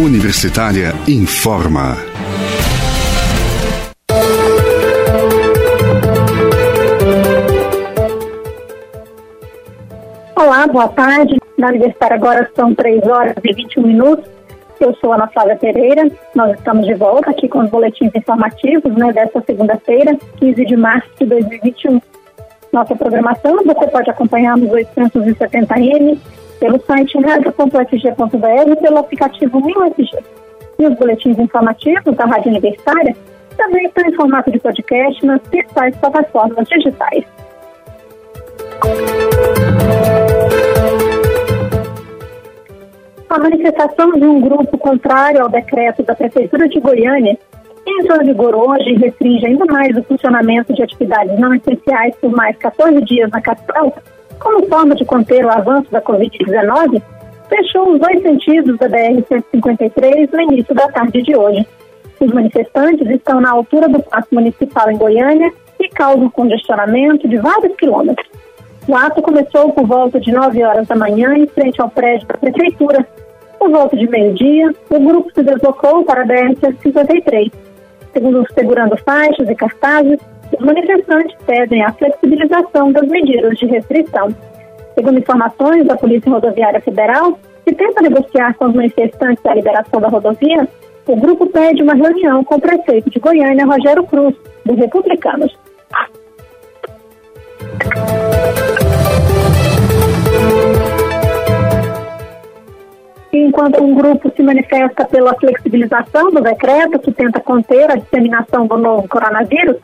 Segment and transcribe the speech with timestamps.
[0.00, 1.96] Universitária informa.
[10.36, 11.36] Olá, boa tarde.
[11.58, 14.24] Na Universitária agora são 3 horas e 21 minutos.
[14.78, 16.08] Eu sou Ana Flávia Pereira.
[16.32, 21.10] Nós estamos de volta aqui com os boletins informativos né, desta segunda-feira, 15 de março
[21.18, 22.00] de 2021.
[22.72, 26.16] Nossa programação você pode acompanhar nos 870M,
[26.58, 30.10] pelo site radio.fg.br e pelo aplicativo MinUFG.
[30.78, 33.16] E os boletins informativos da Rádio Universitária
[33.56, 37.24] também estão em formato de podcast nas principais plataformas digitais.
[43.28, 47.36] A manifestação de um grupo contrário ao decreto da Prefeitura de Goiânia
[47.86, 52.30] entrou em vigor hoje e restringe ainda mais o funcionamento de atividades não essenciais por
[52.30, 53.94] mais 14 dias na capital,
[54.38, 57.02] como forma de conter o avanço da Covid-19,
[57.48, 61.66] fechou os dois sentidos da BR-153 no início da tarde de hoje.
[62.20, 67.74] Os manifestantes estão na altura do Paço Municipal em Goiânia e causam congestionamento de vários
[67.76, 68.28] quilômetros.
[68.86, 72.34] O ato começou por volta de 9 horas da manhã em frente ao prédio da
[72.34, 73.06] Prefeitura.
[73.58, 77.52] Por volta de meio-dia, o grupo se deslocou para a BR-153
[78.12, 80.18] Segundo segurando faixas e cartazes,
[80.52, 84.28] os manifestantes pedem a flexibilização das medidas de restrição.
[84.94, 90.08] Segundo informações da Polícia Rodoviária Federal, que tenta negociar com os manifestantes a liberação da
[90.08, 90.68] rodovia,
[91.06, 95.56] o grupo pede uma reunião com o prefeito de Goiânia, Rogério Cruz, dos Republicanos.
[103.58, 108.76] enquanto um grupo se manifesta pela flexibilização do decreto que tenta conter a disseminação do
[108.76, 109.76] novo coronavírus,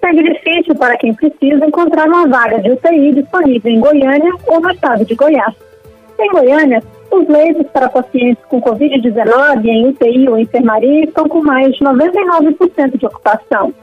[0.00, 4.70] segue difícil para quem precisa encontrar uma vaga de UTI disponível em Goiânia ou no
[4.70, 5.54] estado de Goiás.
[6.18, 11.72] Em Goiânia, os leitos para pacientes com Covid-19 em UTI ou enfermaria estão com mais
[11.74, 13.74] de 99% de ocupação.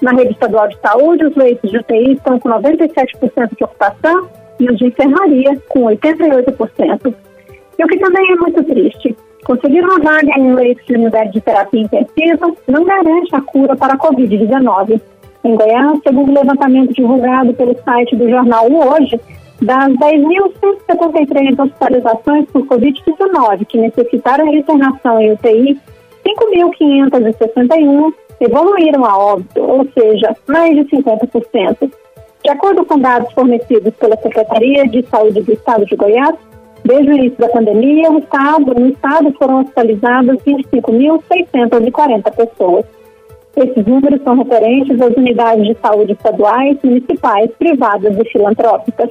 [0.00, 4.28] Na rede estadual de saúde, os leitos de UTI estão com 97% de ocupação
[4.60, 7.14] e os de enfermaria com 88%.
[7.78, 11.32] E o que também é muito triste, conseguir uma vaga em um leito de unidade
[11.32, 15.00] de terapia intensiva não garante a cura para a Covid-19.
[15.44, 19.20] Em Goiás, segundo o levantamento divulgado pelo site do jornal O Hoje,
[19.62, 25.78] das 10.173 hospitalizações por Covid-19 que necessitaram de internação em UTI,
[26.26, 31.90] 5.561 evoluíram a óbito, ou seja, mais de 50%.
[32.44, 36.34] De acordo com dados fornecidos pela Secretaria de Saúde do Estado de Goiás,
[36.84, 42.86] Desde o início da pandemia, estado, no estado foram hospitalizadas 25.640 pessoas.
[43.58, 49.10] Esses números são referentes às unidades de saúde estaduais, municipais, privadas e filantrópicas.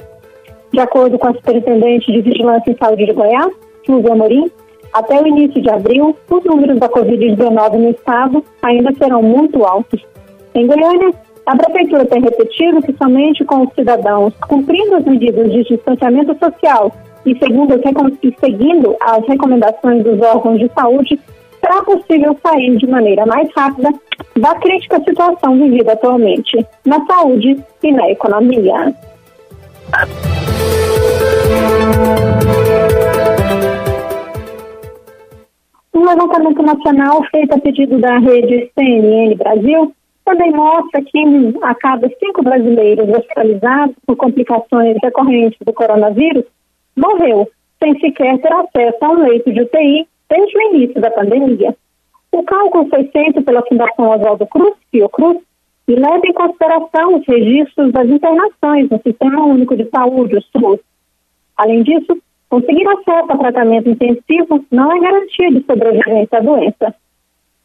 [0.72, 3.52] De acordo com a Superintendente de Vigilância em Saúde de Goiás,
[3.84, 4.50] Silvia Morim,
[4.94, 10.02] até o início de abril, os números da Covid-19 no estado ainda serão muito altos.
[10.54, 11.12] Em Goiânia,
[11.44, 16.90] a Prefeitura tem repetido que somente com os cidadãos cumprindo as medidas de distanciamento social
[17.26, 17.74] e segundo,
[18.22, 21.20] e seguindo as recomendações dos órgãos de saúde,
[21.60, 23.90] será possível sair de maneira mais rápida
[24.36, 28.94] da crítica situação vivida atualmente na saúde e na economia.
[35.94, 39.92] Um levantamento nacional feito a pedido da rede CNN Brasil
[40.24, 41.18] também mostra que
[41.62, 46.44] a cada cinco brasileiros hospitalizados por complicações decorrentes do coronavírus,
[46.94, 47.48] morreu
[47.82, 51.74] sem sequer ter acesso a um leito de UTI desde o início da pandemia.
[52.30, 55.38] O cálculo foi feito pela Fundação Oswaldo Cruz, Fiocruz,
[55.88, 60.80] e leva em consideração os registros das internações no Sistema Único de Saúde, o SUS.
[61.56, 62.18] Além disso,
[62.50, 66.94] conseguir acesso a tratamento intensivo não é garantia de sobrevivência à doença.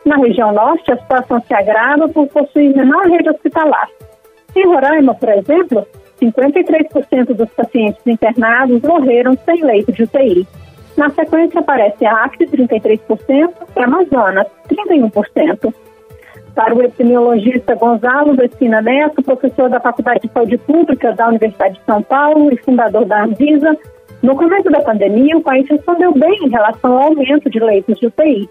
[0.06, 3.88] Na região norte, a situação se agrava por possuir menor rede hospitalar.
[4.56, 5.88] Em Roraima, por exemplo,
[6.22, 10.48] 53% dos pacientes internados morreram sem leito de UTI.
[10.98, 15.74] Na sequência aparece a Acre, 33%, e Amazonas, 31%.
[16.56, 21.86] Para o epidemiologista Gonzalo Vecina Neto, professor da Faculdade de Saúde Pública da Universidade de
[21.86, 23.78] São Paulo e fundador da Anvisa,
[24.22, 28.08] no começo da pandemia, o país respondeu bem em relação ao aumento de leitos de
[28.08, 28.50] UTI.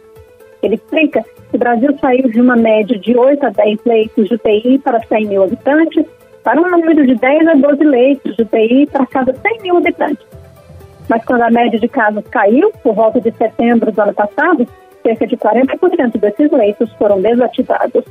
[0.62, 4.34] Ele explica que o Brasil saiu de uma média de 8 a 10 leitos de
[4.34, 6.04] UTI para 100 mil habitantes
[6.42, 10.26] para um número de 10 a 12 leitos de UTI para cada 100 mil habitantes.
[11.08, 14.66] Mas quando a média de casos caiu, por volta de setembro do ano passado,
[15.02, 18.04] cerca de 40% desses leitos foram desativados.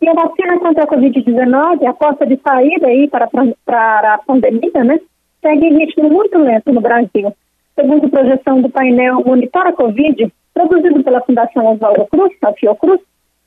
[0.00, 3.28] E a vacina contra a Covid-19, a porta de saída aí para,
[3.64, 4.98] para a pandemia, né,
[5.40, 7.32] segue em ritmo muito lento no Brasil.
[7.74, 13.00] Segundo projeção do painel Monitora Covid, produzido pela Fundação Oswaldo Cruz, a Fiocruz,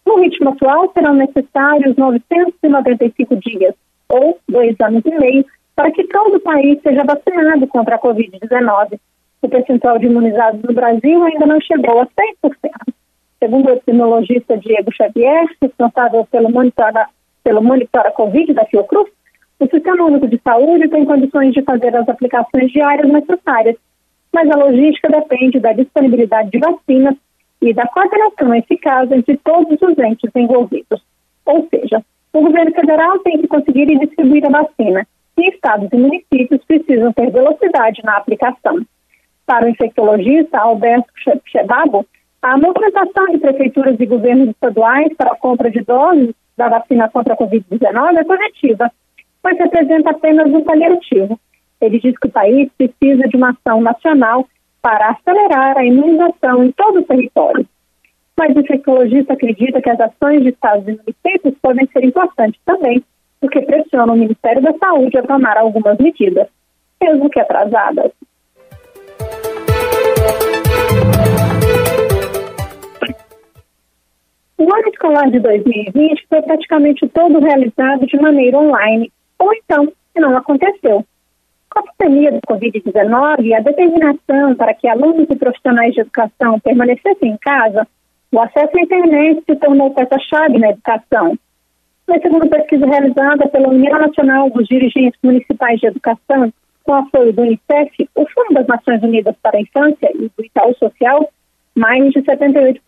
[0.06, 3.76] no ritmo atual serão necessários 995 dias,
[4.08, 9.00] ou dois anos e meio, para que todo o país seja vacinado contra a Covid-19.
[9.42, 12.50] O percentual de imunizados no Brasil ainda não chegou a 100%.
[13.40, 17.08] Segundo o epidemiologista Diego Xavier, responsável pelo Monitora,
[17.44, 19.10] pelo Monitora Covid da Fiocruz,
[19.60, 23.76] o Sistema Único de Saúde tem condições de fazer as aplicações diárias necessárias,
[24.34, 27.16] mas a logística depende da disponibilidade de vacinas
[27.62, 31.02] e da coordenação eficaz entre todos os entes envolvidos.
[31.46, 35.08] Ou seja, o governo federal tem que conseguir distribuir a vacina
[35.38, 38.86] e estados e municípios precisam ter velocidade na aplicação.
[39.46, 41.12] Para o infectologista Alberto
[41.46, 42.06] Chebabo,
[42.42, 47.34] a movimentação de prefeituras e governos estaduais para a compra de doses da vacina contra
[47.34, 48.92] a Covid-19 é positiva,
[49.44, 51.40] mas representa apenas um paliativo.
[51.82, 54.48] Ele diz que o país precisa de uma ação nacional
[54.82, 57.68] para acelerar a imunização em todo o território.
[58.38, 63.04] Mas o infectologista acredita que as ações de estados e municípios podem ser importantes também
[63.46, 66.48] porque pressiona o Ministério da Saúde a tomar algumas medidas,
[67.02, 68.12] mesmo que atrasadas.
[74.58, 80.20] O ano escolar de 2020 foi praticamente todo realizado de maneira online, ou então, se
[80.20, 81.06] não aconteceu.
[81.70, 86.60] Com a pandemia do Covid-19 e a determinação para que alunos e profissionais de educação
[86.60, 87.88] permanecessem em casa,
[88.32, 91.38] o acesso à internet se tornou peça-chave na educação,
[92.08, 96.54] mas segundo pesquisa realizada pela União Nacional dos Dirigentes Municipais de Educação,
[96.84, 100.76] com apoio do Unicef, o Fundo das Nações Unidas para a Infância e do Itaú
[100.76, 101.30] Social,
[101.76, 102.80] mais de 78%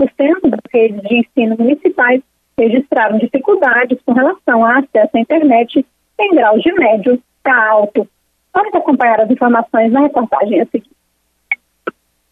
[0.49, 2.21] das redes de ensino municipais
[2.59, 5.85] registraram dificuldades com relação ao acesso à internet
[6.19, 8.07] em graus de médio a alto.
[8.53, 10.96] Vamos acompanhar as informações na reportagem a seguir.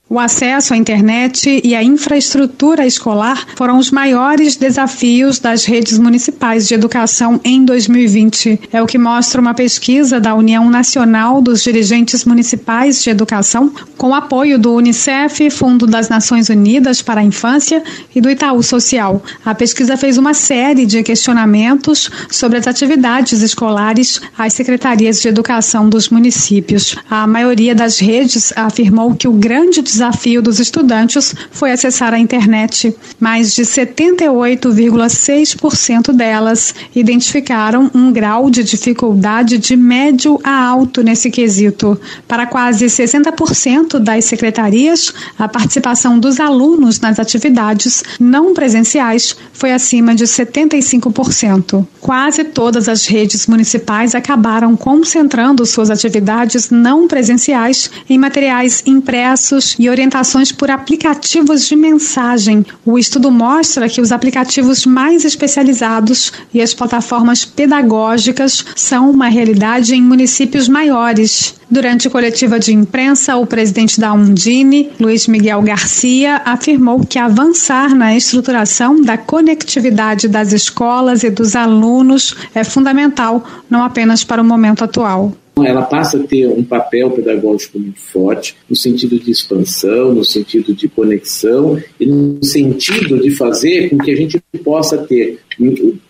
[0.07, 6.67] O acesso à internet e a infraestrutura escolar foram os maiores desafios das redes municipais
[6.67, 8.69] de educação em 2020.
[8.71, 14.13] É o que mostra uma pesquisa da União Nacional dos Dirigentes Municipais de Educação, com
[14.13, 17.81] apoio do Unicef, Fundo das Nações Unidas para a Infância
[18.13, 19.23] e do Itaú Social.
[19.43, 25.89] A pesquisa fez uma série de questionamentos sobre as atividades escolares às secretarias de educação
[25.89, 26.95] dos municípios.
[27.09, 32.94] A maioria das redes afirmou que o grande desafio dos estudantes foi acessar a internet.
[33.19, 41.98] Mais de 78,6% delas identificaram um grau de dificuldade de médio a alto nesse quesito.
[42.27, 50.13] Para quase 60% das secretarias, a participação dos alunos nas atividades não presenciais foi acima
[50.13, 51.88] de 75%.
[52.01, 59.85] Quase todas as redes municipais acabaram concentrando suas atividades não presenciais em materiais impressos e
[59.86, 62.65] e orientações por aplicativos de mensagem.
[62.84, 69.94] O estudo mostra que os aplicativos mais especializados e as plataformas pedagógicas são uma realidade
[69.94, 71.56] em municípios maiores.
[71.70, 78.15] Durante coletiva de imprensa, o presidente da Undine, Luiz Miguel Garcia, afirmou que avançar na
[78.15, 84.84] estruturação da conectividade das escolas e dos alunos é fundamental, não apenas para o momento
[84.84, 90.25] atual ela passa a ter um papel pedagógico muito forte, no sentido de expansão, no
[90.25, 95.39] sentido de conexão e no sentido de fazer com que a gente possa ter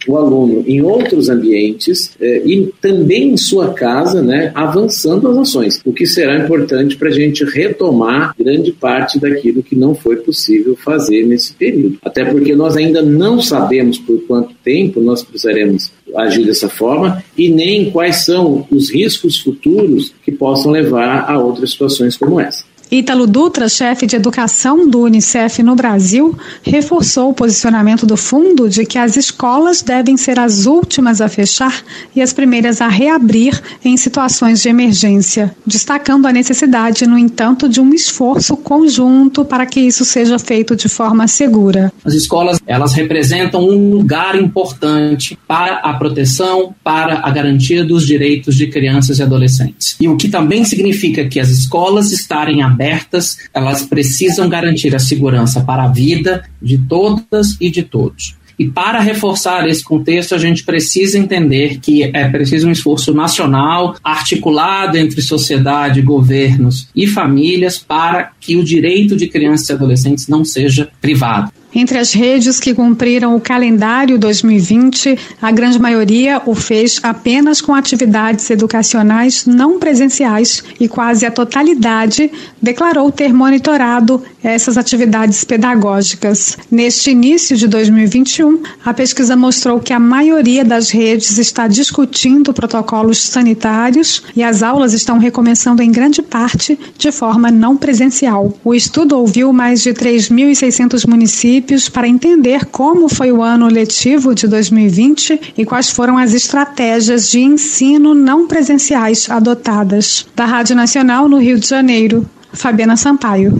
[0.07, 5.81] o aluno em outros ambientes eh, e também em sua casa, né, avançando as ações,
[5.85, 10.75] o que será importante para a gente retomar grande parte daquilo que não foi possível
[10.75, 11.97] fazer nesse período.
[12.03, 17.49] Até porque nós ainda não sabemos por quanto tempo nós precisaremos agir dessa forma e
[17.49, 22.63] nem quais são os riscos futuros que possam levar a outras situações como essa.
[22.91, 28.85] Ítalo Dutra, chefe de educação do Unicef no Brasil, reforçou o posicionamento do fundo de
[28.85, 31.83] que as escolas devem ser as últimas a fechar
[32.15, 37.81] e as primeiras a reabrir em situações de emergência, destacando a necessidade, no entanto, de
[37.81, 41.91] um esforço conjunto para que isso seja feito de forma segura.
[42.03, 48.55] As escolas, elas representam um lugar importante para a proteção, para a garantia dos direitos
[48.55, 49.95] de crianças e adolescentes.
[49.99, 54.99] E o que também significa que as escolas estarem abertas abertas, elas precisam garantir a
[54.99, 58.35] segurança para a vida de todas e de todos.
[58.57, 63.95] E para reforçar esse contexto, a gente precisa entender que é preciso um esforço nacional,
[64.03, 70.45] articulado entre sociedade, governos e famílias, para que o direito de crianças e adolescentes não
[70.45, 71.51] seja privado.
[71.75, 77.75] Entre as redes que cumpriram o calendário 2020, a grande maioria o fez apenas com
[77.75, 86.57] atividades educacionais não presenciais e quase a totalidade declarou ter monitorado essas atividades pedagógicas.
[86.71, 93.21] Neste início de 2021, a pesquisa mostrou que a maioria das redes está discutindo protocolos
[93.21, 98.53] sanitários e as aulas estão recomeçando em grande parte de forma não presencial.
[98.63, 104.35] O estudo ouviu mais de 3.600 municípios municípios para entender como foi o ano letivo
[104.35, 110.29] de 2020 e quais foram as estratégias de ensino não presenciais adotadas.
[110.35, 113.53] Da Rádio Nacional no Rio de Janeiro, Fabiana Sampaio.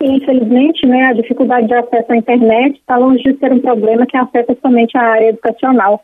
[0.00, 4.16] Infelizmente, né, a dificuldade de acesso à internet está longe de ser um problema que
[4.16, 6.02] afeta somente a área educacional.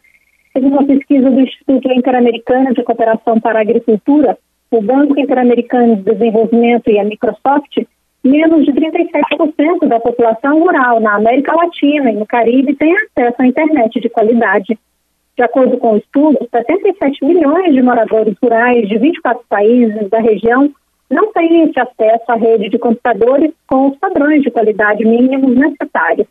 [0.53, 4.37] Segundo uma pesquisa do Instituto Interamericano de Cooperação para a Agricultura,
[4.71, 7.77] o Banco Interamericano de Desenvolvimento e a Microsoft,
[8.23, 13.47] menos de 37% da população rural na América Latina e no Caribe tem acesso à
[13.47, 14.79] internet de qualidade.
[15.37, 20.71] De acordo com o estudo, 77 milhões de moradores rurais de 24 países da região
[21.11, 26.29] não têm esse acesso à rede de computadores com os padrões de qualidade mínimos necessários.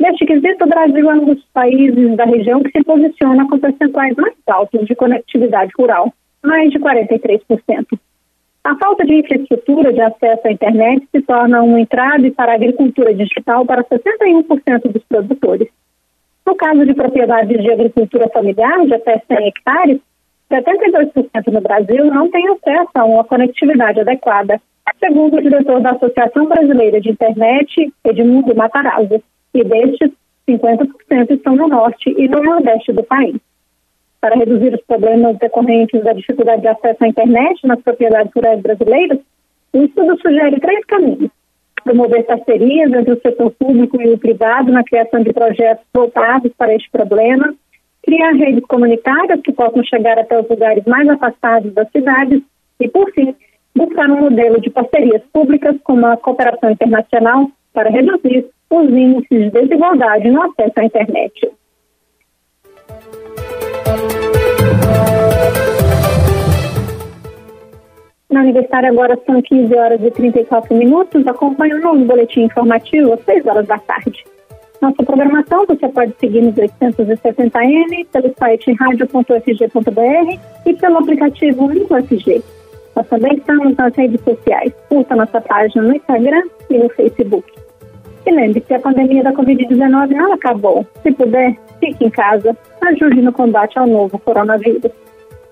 [0.00, 4.16] Neste quesito, o Brasil é um dos países da região que se posiciona com percentuais
[4.16, 7.98] mais altos de conectividade rural mais de 43%.
[8.64, 13.14] A falta de infraestrutura de acesso à internet se torna um entrave para a agricultura
[13.14, 15.68] digital para 61% dos produtores.
[16.46, 20.00] No caso de propriedades de agricultura familiar de até 100 hectares,
[20.50, 24.60] 72% no Brasil não têm acesso a uma conectividade adequada,
[24.98, 29.22] segundo o diretor da Associação Brasileira de Internet, Edmundo Matarazzo.
[29.54, 30.10] E destes,
[30.48, 33.36] 50% estão no norte e no nordeste do país
[34.20, 39.18] para reduzir os problemas decorrentes da dificuldade de acesso à internet nas propriedades rurais brasileiras,
[39.72, 41.30] o estudo sugere três caminhos.
[41.84, 46.74] Promover parcerias entre o setor público e o privado na criação de projetos voltados para
[46.74, 47.54] este problema,
[48.02, 52.42] criar redes comunitárias que possam chegar até os lugares mais afastados das cidades
[52.80, 53.34] e, por fim,
[53.74, 59.50] buscar um modelo de parcerias públicas como a cooperação internacional para reduzir os índices de
[59.50, 61.57] desigualdade no acesso à internet.
[68.38, 71.26] Na Universitária agora são 15 horas e 34 minutos.
[71.26, 74.24] Acompanhe o novo boletim informativo às 6 horas da tarde.
[74.80, 82.40] Nossa programação você pode seguir nos 870M, pelo site radio.fg.br e pelo aplicativo UnicoFG.
[82.94, 84.72] Nós também estamos nas redes sociais.
[84.88, 87.52] Curta nossa página no Instagram e no Facebook.
[88.24, 90.86] E lembre que a pandemia da Covid-19 não acabou.
[91.02, 92.56] Se puder, fique em casa.
[92.82, 94.92] Ajude no combate ao novo coronavírus.